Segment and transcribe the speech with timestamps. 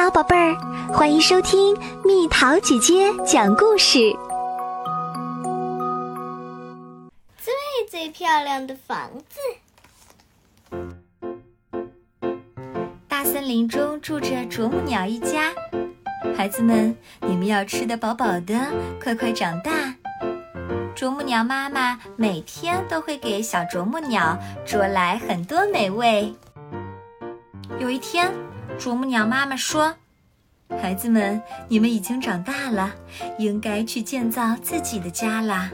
[0.00, 0.54] 好，宝贝儿，
[0.92, 3.98] 欢迎收听蜜桃姐姐讲故事。
[7.36, 7.52] 最
[7.90, 9.40] 最漂亮的房子。
[13.08, 15.52] 大森林中住着啄木鸟一家，
[16.36, 18.54] 孩子们，你们要吃得饱饱的，
[19.02, 19.72] 快快长大。
[20.94, 26.32] 啄木鸟妈妈每天都会给小啄木鸟捉来很多美味。
[27.80, 28.32] 有一天。
[28.78, 29.96] 啄木鸟妈妈说
[30.80, 32.94] ：“孩子们，你们已经长大了，
[33.36, 35.68] 应该去建造自己的家啦。”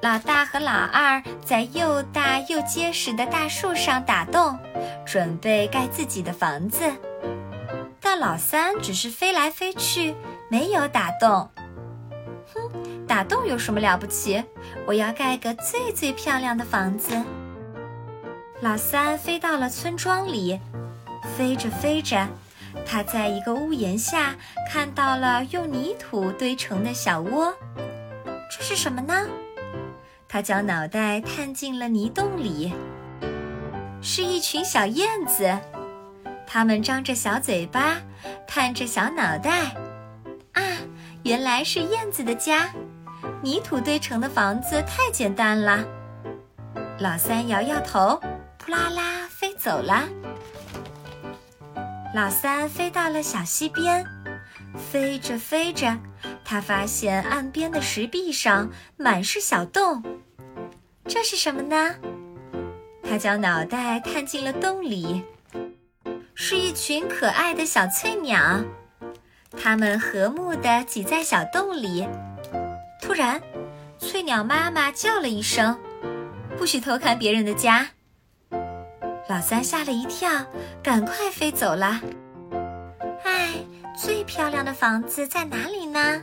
[0.00, 4.56] 老大和老二在又大又结实的大树上打洞，
[5.04, 6.84] 准备盖自己的房子。
[8.00, 10.14] 但老三只是飞来飞去，
[10.48, 11.48] 没有打洞。
[12.54, 14.42] 哼，打洞有什么了不起？
[14.86, 17.20] 我要盖个最最漂亮的房子。
[18.60, 20.60] 老三飞到了村庄里。
[21.36, 22.26] 飞着飞着，
[22.86, 24.34] 它在一个屋檐下
[24.70, 27.54] 看到了用泥土堆成的小窝。
[28.50, 29.26] 这是什么呢？
[30.28, 32.72] 它将脑袋探进了泥洞里，
[34.00, 35.58] 是一群小燕子。
[36.46, 37.96] 它们张着小嘴巴，
[38.46, 39.74] 探着小脑袋。
[40.52, 40.62] 啊，
[41.22, 42.70] 原来是燕子的家。
[43.42, 45.84] 泥土堆成的房子太简单了。
[46.98, 48.20] 老三摇摇头，
[48.58, 50.08] 扑啦啦飞走了。
[52.14, 54.04] 老三飞到了小溪边，
[54.76, 55.98] 飞着飞着，
[56.44, 60.02] 他发现岸边的石壁上满是小洞，
[61.06, 61.94] 这是什么呢？
[63.02, 65.24] 他将脑袋探进了洞里，
[66.34, 68.62] 是一群可爱的小翠鸟，
[69.56, 72.06] 它们和睦地挤在小洞里。
[73.00, 73.40] 突然，
[73.98, 75.78] 翠鸟妈妈叫了一声
[76.58, 77.88] ：“不许偷看别人的家。”
[79.28, 80.28] 老三吓了一跳，
[80.82, 82.00] 赶快飞走了。
[83.24, 83.54] 唉，
[83.96, 86.20] 最漂亮的房子在哪里呢？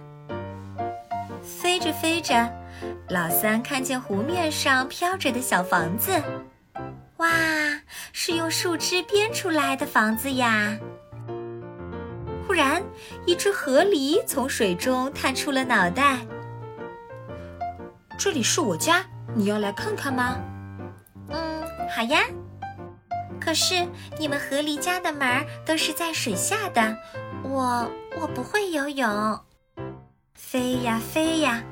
[1.42, 2.48] 飞着飞着，
[3.10, 6.12] 老三看见湖面上飘着的小房子，
[7.18, 7.30] 哇，
[8.12, 10.78] 是用树枝编出来的房子呀！
[12.46, 12.84] 忽然，
[13.26, 16.20] 一只河狸从水中探出了脑袋。
[18.18, 20.38] 这里是我家，你要来看看吗？
[21.30, 22.20] 嗯，好呀。
[23.40, 26.96] 可是你们河狸家的门都是在水下的，
[27.44, 27.90] 我
[28.20, 29.40] 我不会游泳。
[30.36, 31.64] 飞呀飞呀，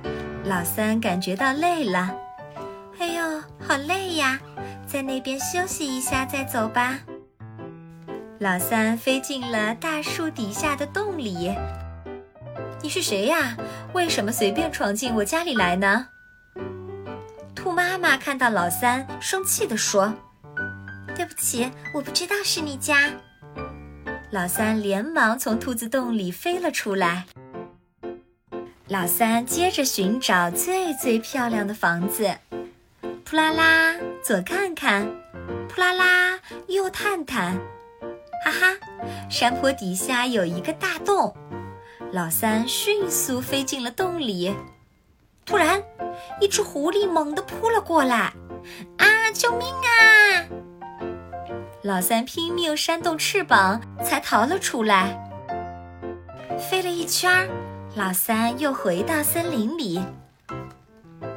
[0.46, 2.16] 老三感觉到累了，
[3.00, 4.40] 哎呦，好累呀，
[4.88, 7.00] 在那边休息一下再走吧。
[8.40, 11.56] 老三飞进了大树底下的洞里。
[12.82, 13.58] 你是谁呀？
[13.94, 16.08] 为什么随便闯进我家里来呢？
[17.56, 20.14] 兔妈妈看到老三，生气地说。
[21.18, 23.12] 对不起，我不知道是你家。
[24.30, 27.26] 老三连忙从兔子洞里飞了出来。
[28.88, 32.38] 老三接着寻找最最漂亮的房子，
[33.26, 35.08] 扑啦啦，左看看，
[35.68, 37.60] 扑啦啦，右探探，
[38.46, 38.78] 哈哈，
[39.28, 41.36] 山坡底下有一个大洞。
[42.12, 44.56] 老三迅速飞进了洞里。
[45.48, 45.82] 突然，
[46.40, 48.34] 一只狐狸猛地扑了过来，
[48.98, 50.46] 啊，救命啊！
[51.88, 55.18] 老三拼命扇动翅膀，才逃了出来。
[56.60, 57.48] 飞了一圈，
[57.96, 60.04] 老三又回到森林里。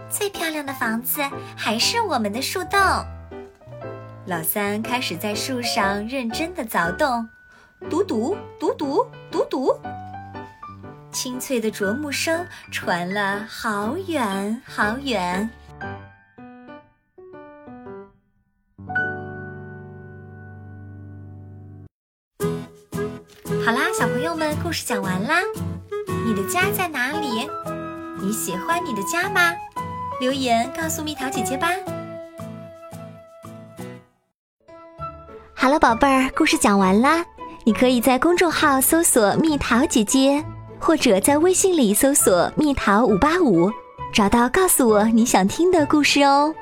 [0.08, 1.22] 最漂亮的房子
[1.56, 2.80] 还是我们的树洞。
[4.26, 7.28] 老三开始在树上认真的凿洞，
[7.88, 9.80] 嘟嘟嘟嘟嘟嘟，
[11.12, 15.48] 清脆的啄木声传了好远好远。
[24.30, 25.40] 友们，故事讲完啦。
[26.24, 27.50] 你的家在哪里？
[28.22, 29.52] 你喜欢你的家吗？
[30.20, 31.68] 留言告诉蜜桃姐姐吧。
[35.52, 37.24] 好了，宝贝儿，故事讲完啦。
[37.64, 40.44] 你可以在公众号搜索“蜜桃姐姐”，
[40.78, 43.68] 或者在微信里搜索“蜜桃五八五”，
[44.14, 46.54] 找到告诉我你想听的故事哦。